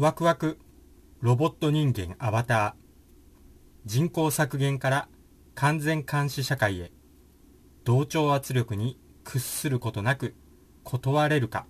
[0.00, 0.60] ワクワク
[1.22, 2.72] ロボット人間アバター。
[3.84, 5.08] 人口削減から
[5.56, 6.92] 完全監視社会へ。
[7.82, 10.36] 同調圧力に屈することなく
[10.84, 11.66] 断れるか。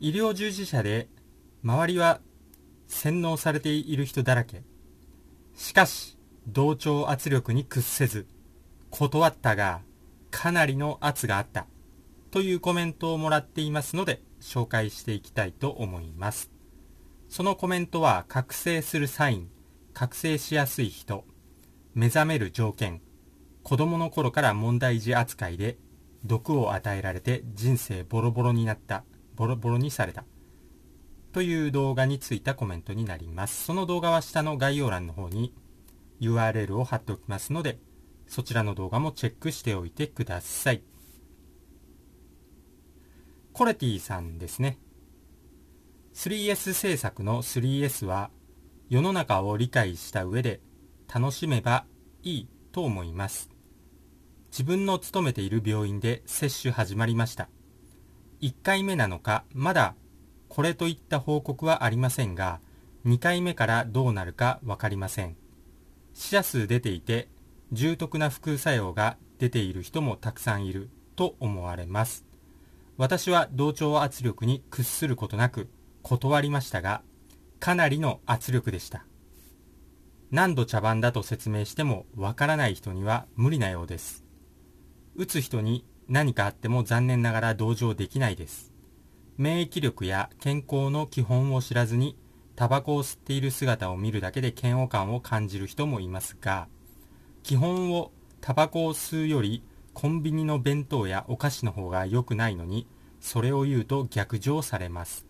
[0.00, 1.06] 医療従事者で
[1.62, 2.22] 周りは
[2.88, 4.62] 洗脳されている人だらけ。
[5.54, 6.16] しかし
[6.46, 8.26] 同調圧力に屈せず
[8.88, 9.82] 断ったが
[10.30, 11.66] かなりの圧があった。
[12.32, 16.50] というコメントをもらっていますので紹介していきたいと思います。
[17.28, 19.50] そのコメントは覚醒するサイン
[19.92, 21.24] 覚醒しやすい人
[21.94, 23.02] 目覚める条件
[23.62, 25.76] 子供の頃から問題児扱いで
[26.24, 30.24] 毒を与えられて人生ボロボロになったボロボロにされた
[31.32, 33.64] という動画についたコメントになります。
[33.64, 35.54] その動画は下の概要欄の方に
[36.20, 37.78] URL を貼っておきますので
[38.26, 40.91] そちらの動画もチェックしておいてください。
[43.52, 44.78] コレティさんですね。
[46.14, 48.30] 3S 制作の 3S は
[48.88, 50.60] 世の中を理解した上で
[51.12, 51.84] 楽しめば
[52.22, 53.50] いいと思います。
[54.50, 57.50] 自分の勤めている病院で接種始まりました。
[58.40, 59.96] 1回目なのかまだ
[60.48, 62.60] これといった報告はありませんが
[63.04, 65.36] 2回目からどうなるか分かりません。
[66.14, 67.28] 死者数出ていて
[67.70, 72.31] 重篤な副作用が出ている人もたくさんいると思われます。
[72.96, 75.68] 私は同調圧力に屈することなく
[76.02, 77.02] 断りましたが
[77.60, 79.04] かなりの圧力でした
[80.30, 84.24] 何度茶番だと説明してもわからない人には無理なようです
[85.14, 88.72] 打つ人に何かあっても残念ながら同情できないです。
[89.36, 92.16] 免疫力や健康の基本を知らずに
[92.54, 96.68] タバコを吸っている姿を見るだけで嫌悪感を感じる人もいますが、
[97.42, 99.62] 基本をタバコを吸うより
[99.94, 102.86] コンビニの弁当やお菓子の方が良くないのに、
[103.20, 105.26] それを言うと逆上されます。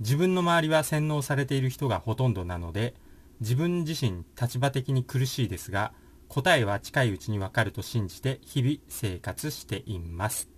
[0.00, 2.94] 自分の周りは洗脳されている人がほとんどなので、
[3.40, 5.92] 自分自身立場的に苦しいですが、
[6.28, 10.48] 答えは近いうちにわかると信じて日々生活しています。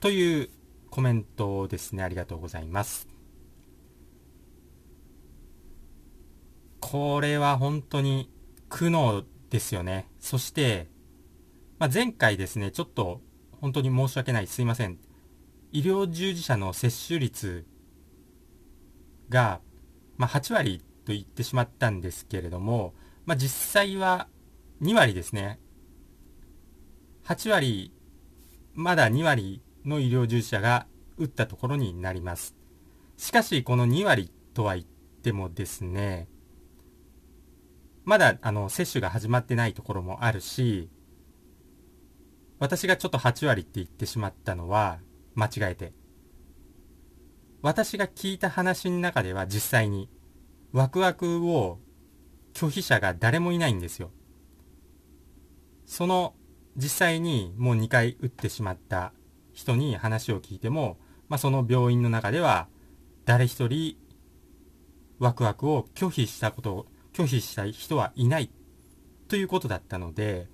[0.00, 0.50] という
[0.90, 2.02] コメントですね。
[2.02, 3.08] ありがとうございます。
[6.80, 8.30] これは本当に
[8.68, 10.06] 苦悩ですよね。
[10.20, 10.88] そして、
[11.78, 13.20] まあ、前回ですね、ちょっと
[13.60, 14.98] 本当に申し訳ない、すいません。
[15.70, 17.66] 医療従事者の接種率
[19.28, 19.60] が、
[20.16, 22.94] まあ、8割と言ってしまったんですけれども、
[23.26, 24.26] まあ、実際は
[24.82, 25.60] 2割ですね。
[27.24, 27.92] 8割、
[28.74, 32.56] まだ2割の医療従事者が打ったところになります。
[33.16, 34.86] しかし、この2割とは言っ
[35.22, 36.28] てもですね、
[38.04, 40.88] まだ、あの、接種が始まってないところもあるし、
[42.58, 44.98] 私がちょっと8割って言ってしまったのは、
[45.34, 45.92] 間違えて。
[47.62, 50.08] 私が聞いた話の中では実際に、
[50.72, 51.78] ワクワクを
[52.54, 54.10] 拒否者が誰もいないんですよ。
[55.86, 56.34] その
[56.76, 59.12] 実際にもう2回打ってしまった
[59.52, 60.98] 人に話を聞いても、
[61.28, 62.68] まあ、その病院の中では
[63.24, 63.96] 誰一人
[65.18, 68.50] ワクワクを拒否したこと拒否した人はいない
[69.28, 70.46] ということだったので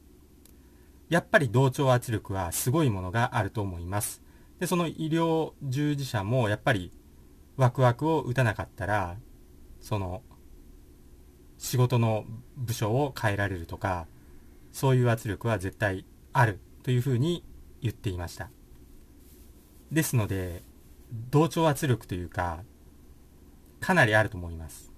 [1.08, 4.22] やっぱり同調圧力はすごいものがあると思います。
[4.58, 6.92] でその医療従事者もやっぱり
[7.56, 9.16] ワクワクを打たなかったら
[9.80, 10.22] その
[11.58, 12.24] 仕事の
[12.56, 14.06] 部署を変えられるとか
[14.72, 17.44] そういう圧力は絶対あるというふうに
[17.80, 18.50] 言っていました。
[19.92, 20.62] ですので
[21.30, 22.64] 同調圧力というか
[23.80, 24.92] かなりあると思います。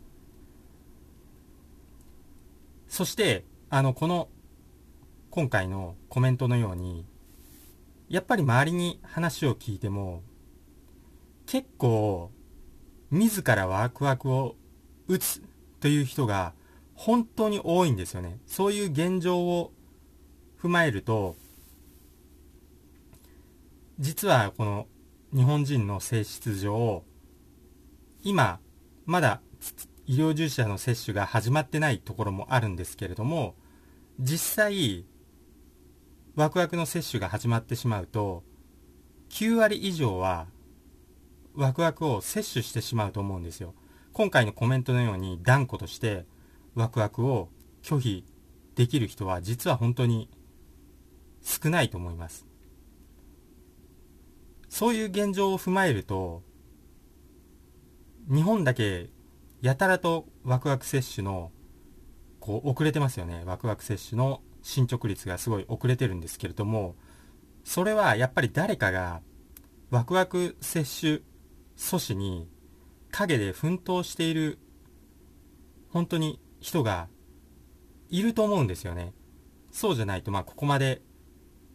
[2.88, 4.28] そしてあのこの
[5.36, 7.04] 今回のコメントのように
[8.08, 10.22] やっぱり周りに話を聞いても
[11.44, 12.30] 結構
[13.10, 14.56] 自らワクワクを
[15.08, 15.42] 打つ
[15.78, 16.54] という人が
[16.94, 18.38] 本当に多いんですよね。
[18.46, 19.72] そういう現状を
[20.58, 21.36] 踏まえると、
[23.98, 24.86] 実はこの
[25.34, 27.04] 日本人の性質上、
[28.24, 28.58] 今、
[29.04, 29.42] まだ
[30.06, 33.54] 医療従事者の接種が始まってないところもあるんですけれども、
[34.18, 35.04] 実際、
[36.36, 38.44] ワクワクの接種が始まってしまうと、
[39.30, 40.46] 9割以上は
[41.54, 43.74] ワクワクを接種してしまうと思うんですよ。
[44.12, 46.26] 今回のコメントのように断固として、
[46.74, 47.48] ワクワクを
[47.82, 48.24] 拒否
[48.74, 50.28] できる人は実は本当に
[51.42, 52.46] 少ないと思います。
[54.68, 56.42] そういう現状を踏まえると、
[58.28, 59.08] 日本だけ
[59.62, 61.50] やたらとワクワク接種の
[62.40, 63.42] こう遅れてますよね。
[63.46, 66.96] ワクワク接種の進捗率がすごい遅れてるんですけれども、
[67.62, 69.22] それはやっぱり誰かが
[69.90, 71.12] ワクワク接種
[71.76, 72.48] 阻止に
[73.12, 74.58] 陰で奮闘している
[75.90, 77.06] 本当に人が
[78.10, 79.14] いると思うんですよね。
[79.70, 81.00] そうじゃないと、まあ、ここまで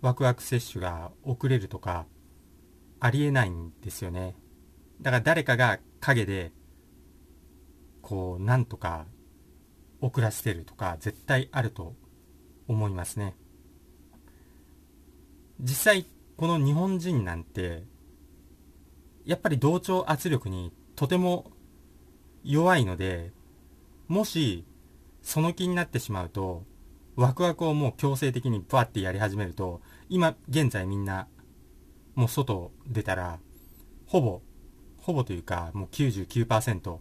[0.01, 2.05] ワクワク接種が遅れるとか、
[2.99, 4.35] ありえないんですよね。
[5.01, 6.51] だから誰かが陰で、
[8.01, 9.05] こう、なんとか
[10.01, 11.95] 遅らせてるとか、絶対あると
[12.71, 13.35] 思いますね。
[15.59, 16.05] 実際、
[16.37, 17.83] この日本人なんて、
[19.25, 21.51] やっぱり同調圧力にとても
[22.43, 23.31] 弱いので、
[24.07, 24.65] もし、
[25.21, 26.63] その気になってしまうと、
[27.15, 31.27] ワクワクをもう強制的にバーってやり始めると、今現在みんな、
[32.15, 33.39] もう外出たら、
[34.07, 34.41] ほぼ、
[34.97, 36.97] ほぼというか、もう99%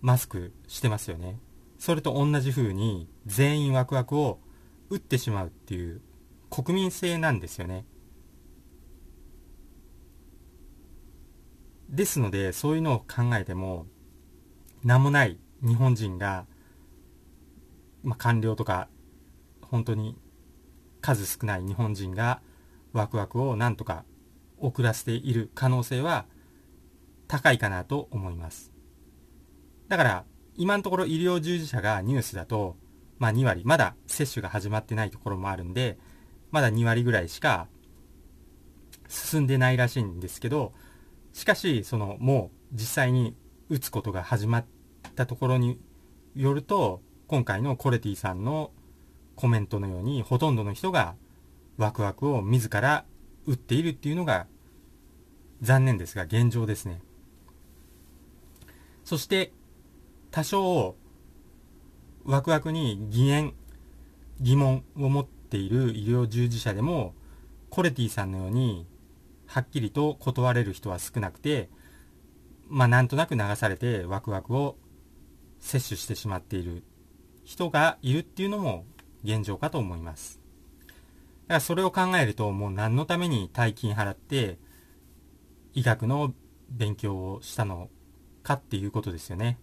[0.00, 1.40] マスクしてますよね。
[1.78, 4.38] それと同じ風に全員ワクワクを
[4.94, 6.00] 打ってしまうっていう
[6.50, 7.84] 国民性なんですよね。
[11.88, 13.86] ですので、そういうのを考えても、
[14.84, 16.46] 名もない日本人が、
[18.04, 18.88] まあ、官僚とか
[19.62, 20.16] 本当に
[21.00, 22.40] 数少ない日本人が
[22.92, 24.04] ワクワクをなんとか
[24.58, 26.26] 遅らせている可能性は
[27.26, 28.72] 高いかなと思います。
[29.88, 30.24] だから
[30.56, 32.76] 今のところ医療従事者がニュースだと、
[33.18, 35.98] まあ2割、まだ接種が始まってないところもあるんで、
[36.50, 37.68] まだ2割ぐらいしか
[39.08, 40.72] 進んでないらしいんですけど、
[41.32, 43.36] しかし、そのもう実際に
[43.68, 44.66] 打つことが始まっ
[45.14, 45.80] たところに
[46.34, 48.70] よると、今回のコレティさんの
[49.34, 51.16] コメントのようにほとんどの人が
[51.76, 53.04] ワクワクを自ら
[53.46, 54.46] 打っているっていうのが
[55.60, 57.00] 残念ですが現状ですね。
[59.04, 59.52] そして
[60.30, 60.96] 多少
[62.24, 63.54] ワクワクに疑念、
[64.40, 67.14] 疑問を持っている医療従事者でも
[67.70, 68.86] コレティさんのように
[69.46, 71.68] はっきりと断れる人は少なくて
[72.68, 74.76] まあなんとなく流されてワクワクを
[75.60, 76.82] 摂取してしまっている
[77.44, 78.84] 人がいるっていうのも
[79.22, 80.40] 現状かと思います。
[81.46, 84.58] だからそれを考えると、もう何のために大金払って、
[85.74, 86.32] 医学の
[86.70, 87.90] 勉強をしたの
[88.42, 89.58] かっていうことですよね。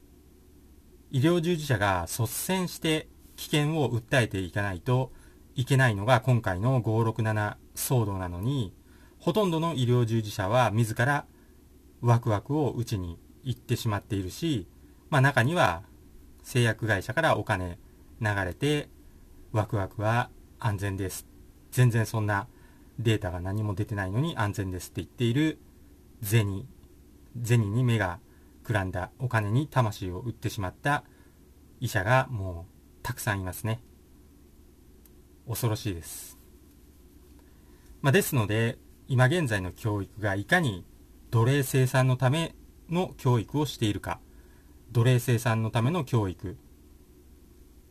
[1.12, 5.12] 医療従事者が率先して危険を訴えていかないと
[5.56, 8.74] いけないのが今回の567騒動なのに、
[9.20, 11.26] ほとんどの医療従事者は自ら
[12.00, 14.68] ワクワクを打ちに行ってしまっているし、
[15.10, 15.84] まあ中には
[16.44, 17.78] 製薬会社からお金
[18.22, 18.88] 流れて
[19.52, 20.30] ワクワクは
[20.60, 21.28] 安全です。
[21.72, 22.48] 全然そんな
[23.00, 25.60] データが何も出てないのに安全ですって言っている
[26.22, 26.66] 銭、
[27.44, 28.20] 銭に目が
[28.72, 31.04] くらんだお金に魂を売ってしまった
[31.82, 33.84] 医者がもうたくさんいますね。
[35.46, 36.38] 恐ろしいです。
[38.02, 38.78] まあ、ですので、
[39.10, 40.86] 今現在の教育がいかに
[41.32, 42.56] 奴隷生産のため
[42.90, 44.22] の教育をしているか、
[44.94, 46.56] 奴隷生産のための教育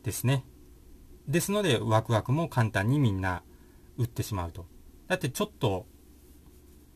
[0.03, 0.47] ですね。
[1.29, 3.43] ですので、ワクワクも簡単にみんな
[3.99, 4.65] 打ってしまうと。
[5.09, 5.85] だってちょっと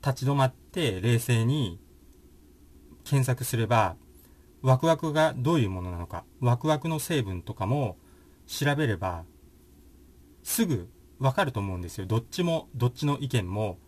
[0.03, 1.84] 立ち止まって冷静に
[3.05, 3.97] 検索すれば、
[4.63, 7.97] ワクワクがどういうものなのか、ワクワクの成分とかも
[8.47, 9.25] 調べれば、
[10.43, 12.07] すぐわかると思うんですよ。
[12.07, 13.79] どっちも、どっちの意見も、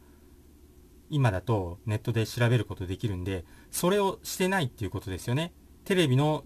[1.09, 5.53] 今だとネットで調べることできるんで、それをしてないっていうことですよね。
[5.85, 6.45] テレビの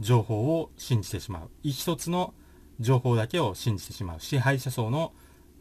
[0.00, 1.50] 情報を信じてしまう。
[1.62, 2.34] 一つの
[2.80, 5.12] 情報だけを信じてしまう支配者層の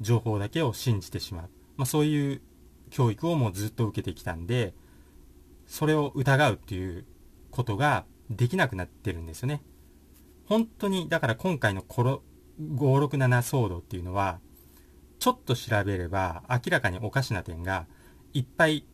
[0.01, 2.41] 情報だけを信じてしまう、まあ、そういう
[2.89, 4.73] 教育をもうずっと受けてきたんで
[5.71, 7.05] それを疑うっていう
[7.49, 9.63] ことができなくなってるんですよね。
[10.45, 12.27] 本当にだから今回の567
[12.59, 14.41] 騒動っていうのは
[15.17, 17.87] ちょっと調べれば明らかにおかしな点が
[18.33, 18.85] いっぱい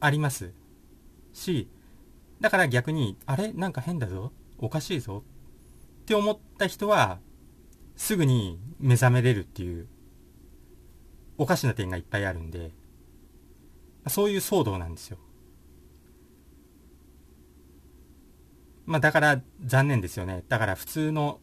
[0.00, 0.52] あります。
[1.32, 1.66] し
[2.42, 3.50] だから逆にあれ？
[3.54, 4.32] なんか変だぞ。
[4.58, 5.24] おかしいぞ。
[6.02, 7.20] って思った人は、
[7.96, 9.88] すぐに目覚めれるっていう、
[11.38, 12.72] おかしな点がいっぱいあるんで、
[14.08, 15.18] そういう騒動なんですよ。
[18.90, 20.42] まあだから残念ですよね。
[20.48, 21.38] だから普通の、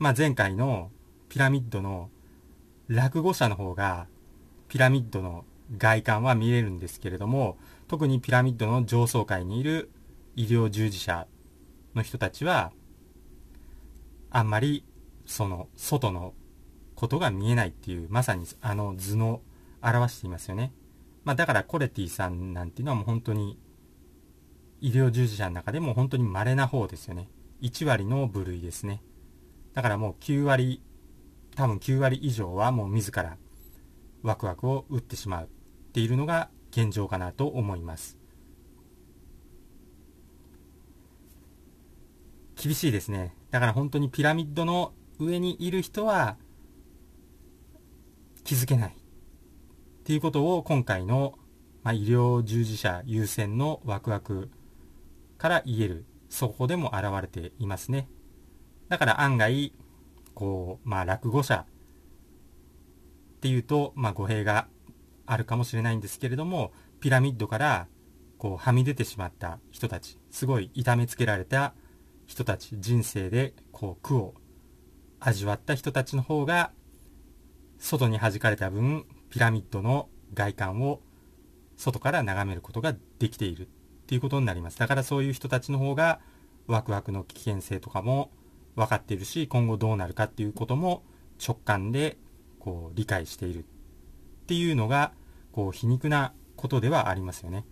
[0.00, 0.90] まあ前回の
[1.28, 2.10] ピラミッドの
[2.88, 4.08] 落語者の方が
[4.66, 5.44] ピラミッドの
[5.76, 9.92] 外観は見えるんですけれども、特にピラミッドの上層階にいる
[10.34, 11.28] 医療従事者
[11.94, 12.72] の人たちは、
[14.30, 14.84] あんまり、
[15.24, 16.34] その、外の
[16.96, 19.40] ことが見えないっていう、まさにあの図の
[19.82, 20.72] 表していますよね。
[21.22, 23.56] まあだからコレティさんなんていうのはもう本当に、
[24.80, 27.28] 医療従事者の中でも本当に稀な方ですよね。
[27.62, 29.02] 1割の部類ですね。
[29.74, 30.82] だからもう9割、
[31.56, 33.36] 多分9割以上はもう自ら
[34.22, 35.48] ワクワクを打ってしまうっ。
[35.98, 38.16] ているのが現状かなと思います
[42.54, 46.36] 厳しいですねだから本当にピラミッドの上にいる人は
[48.44, 48.92] 気づけないっ
[50.04, 51.34] ていうことを今回の、
[51.82, 54.50] まあ、医療従事者優先のワクワク
[55.38, 56.04] から言える。
[56.28, 58.08] そこでも現れていますね。
[58.88, 59.72] だから案外
[60.34, 61.66] こうまあ落語者
[63.38, 64.68] っていうと、まあ、語弊が
[65.26, 67.86] あるかもしれないんですけれどもピラミッドから
[68.38, 71.74] こうはみ出てしまった人たちすごい痛めつけられた
[72.26, 74.34] 人たち人生でこう苦を
[75.20, 76.72] 味わった人たちの方が
[77.78, 81.00] 外に弾かれた分ピラミッドの外観を
[81.76, 83.68] 外から眺めることができている。
[84.08, 84.78] っていうことになります。
[84.78, 86.18] だからそういう人たちの方が
[86.66, 88.30] ワクワクの危険性とかも
[88.74, 91.02] 分かっているし今後どうなるかっていうことも
[91.46, 92.16] 直感で
[92.58, 93.64] こう理解しているっ
[94.46, 95.12] ていうのが
[95.52, 97.66] こう皮肉なことではありますよね。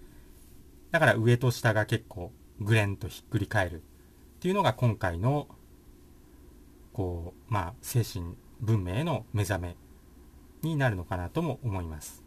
[0.91, 3.81] だから上と下が結構グレンとひっくり返るっ
[4.41, 5.49] ていうのが今回の
[6.93, 9.77] こうまあ精神文明への目覚め
[10.61, 12.26] になるのかなとも思います。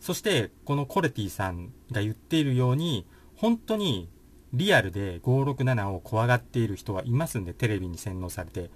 [0.00, 4.08] そしてこのコレティさんが言っているように本当に
[4.52, 8.70] リアルで567を怖がっている人はいますんでテレビに洗脳されて。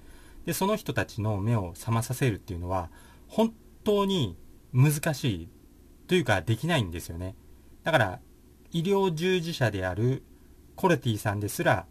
[0.44, 2.90] でその人たちの目を覚まさせるっていうのは
[3.28, 4.36] 本当に
[4.72, 5.48] 難しい
[6.08, 7.36] というかできないんですよね。
[7.84, 8.20] だから
[8.72, 10.22] 医療従事者である
[10.76, 11.86] コレティさんですら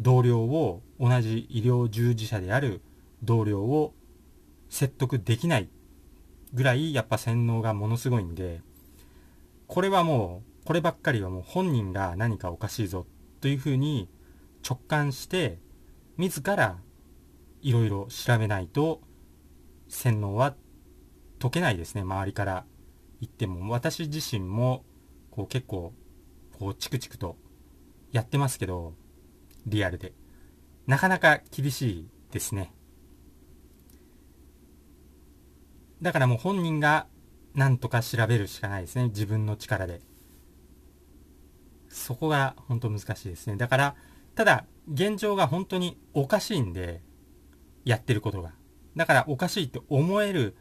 [0.00, 2.82] 同僚を同じ医療従事者である
[3.22, 3.94] 同僚を
[4.68, 5.68] 説得できない。
[6.56, 8.62] ぐらいやっぱ洗脳がものすごいんで
[9.66, 13.06] これはもうこればっかりはもう本人が何かおかしいぞ
[13.42, 14.08] というふうに
[14.68, 15.58] 直感して
[16.16, 16.78] 自ら
[17.60, 19.02] いろいろ調べないと
[19.88, 20.56] 洗脳は
[21.38, 22.64] 解けないですね周りから
[23.20, 23.70] 言っても。
[23.70, 24.84] 私自身も
[25.30, 25.92] こう結構
[26.58, 27.36] こうチクチクと
[28.12, 28.94] やってますけど
[29.66, 30.14] リアルで。
[30.86, 32.72] なかなか厳しいですね。
[36.02, 37.06] だからもう本人が
[37.54, 39.08] 何とか調べるしかないですね。
[39.08, 40.00] 自分の力で。
[41.88, 43.56] そこが本当難しいですね。
[43.56, 43.94] だから
[44.34, 47.00] ただ現状が本当におかしいんで
[47.84, 48.52] やってることが。
[48.94, 50.56] だからおかしいって思える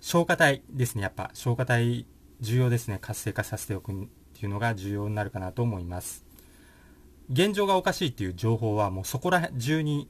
[0.00, 1.02] 消化体ですね。
[1.02, 2.06] やっぱ消化体
[2.40, 2.98] 重要ですね。
[3.00, 3.94] 活性化させておくっ
[4.34, 6.24] ていうのが重要になるかなと思います。
[7.30, 10.08] 現状がおかしいっていう情報はもうそこら中に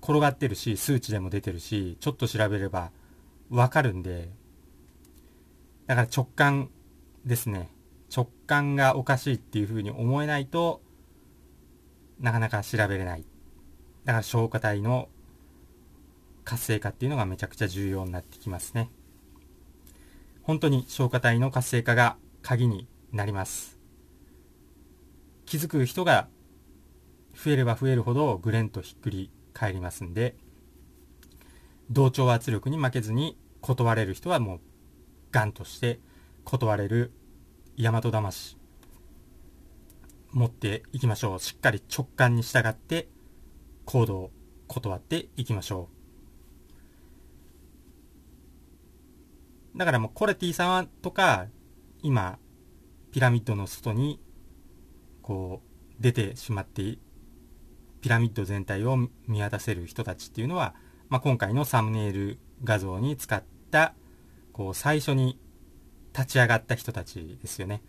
[0.00, 2.92] 転がってるし数値でも出てるしちょっと調べれば
[3.54, 4.30] わかるんで、
[5.86, 6.70] だから直感
[7.24, 7.70] ですね。
[8.14, 10.82] 直感がおかしいっていうふうに思えないと
[12.20, 13.24] なかなか調べれない。
[14.04, 15.08] だから消化体の
[16.44, 18.90] 活性化っていうのがめちゃくちゃ重要になってきますね。
[20.42, 23.78] 本当に消化体の活性化が鍵になります。
[25.46, 26.28] 気づく人が
[27.34, 30.36] 増えれば増えるほどグレンとひっくり返りますんで、
[31.90, 34.60] 同調圧力に負けずに断れる人はもう
[35.32, 35.98] ガンとして
[36.44, 37.12] 断れる
[37.78, 38.58] 大和魂
[40.32, 41.40] 持っていきましょう。
[41.40, 43.08] しっかり直感に従って
[43.86, 44.30] 行動を
[44.66, 45.88] 断っていきましょ
[49.74, 49.78] う。
[49.78, 51.46] だからもうコレティさんとか
[52.02, 52.38] 今
[53.12, 54.20] ピラミッドの外に
[55.22, 55.62] こ
[55.98, 56.98] う出てしまって
[58.02, 60.74] ピラミッド全体を見渡せる人たちっていうのは、
[61.08, 63.94] まあ、今回のサムネイル画像に使っった
[64.52, 65.36] こう最初に
[66.12, 67.82] 立ち上がった人たちですよね。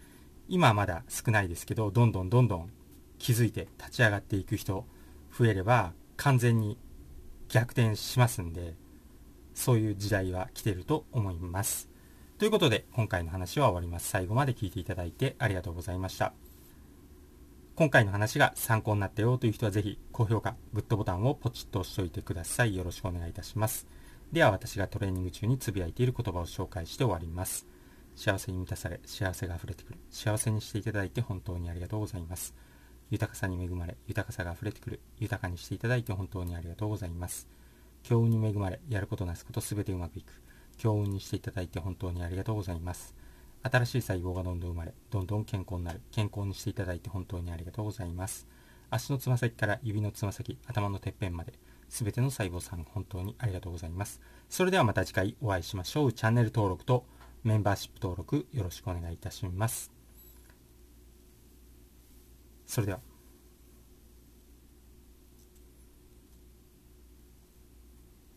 [0.48, 2.72] 今はまだ少ないですけどどんどんどんどん
[3.20, 4.86] 気づいて立ち上がっていく人
[5.38, 6.78] 増えれば完全に
[7.50, 8.74] 逆転しますんで
[9.54, 11.88] そういう時代は来てると思います。
[12.40, 14.10] ということで今回の話は終わります。
[14.10, 16.34] 最後まで聞いていただいてありがとうございました。
[17.76, 22.76] 今回の話が参考になったよという人はぜひ高評価グッドボタンをポチッと押しておいてください。
[22.76, 23.86] よろしくお願いいたします。
[24.36, 27.66] では私がトレーニング中につぶやいている言葉を紹介して終わります。
[28.18, 30.00] 幸せに満たされ、幸せが溢れてくる。
[30.12, 32.54] 幸せにしていただいて本当にありがとうございます。
[33.10, 35.00] 豊かさに恵まれ、豊かさが溢れてくる。
[35.20, 37.48] 豊かにしていただいて本当にありがとうございます。
[38.04, 40.44] 強運に恵まれ、やることなすことすべてうまくいく。
[40.76, 43.16] 強運にしていただいて本当にありがとうございます。
[43.64, 46.02] 新しい細胞がどんどん生まれ、どんどん健康になる。
[46.12, 48.50] 健康にしていただいて本当にありがとうございます。
[48.90, 51.54] 足のつま先から指のつま先、頭のてっぺんまで、
[51.90, 54.22] すべての細胞さん本当にありがとうございます。
[54.50, 56.14] それではまた次回お会いしましょう。
[56.14, 57.06] チャンネル登録と
[57.44, 59.92] メンバーシップ登録よろしくお願いいたします。
[62.66, 63.15] それでは。